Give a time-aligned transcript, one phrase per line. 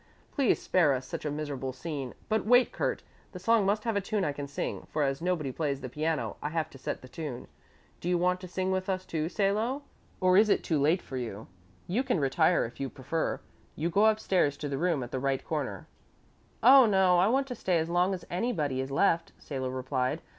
[0.31, 2.15] Please spare us such a miserable scene.
[2.27, 3.03] But wait, Kurt!
[3.33, 6.37] The song must have a tune I can sing, for as nobody plays the piano,
[6.41, 7.47] I have to set the tune.
[7.99, 9.83] Do you want to sing with us, too, Salo,
[10.19, 11.45] or is it too late for you?
[11.85, 13.41] You can retire if you prefer.
[13.75, 15.85] You go upstairs to the room at the right corner."
[16.63, 20.23] "Oh, no, I want to stay as long as anybody is left," Salo replied.